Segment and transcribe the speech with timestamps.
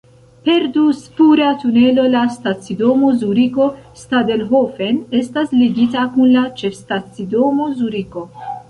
[0.45, 8.31] Per du-spura tunelo la stacidomo Zuriko-Stadelhofen estas ligita kun la Ĉefstacidomo Zuriko.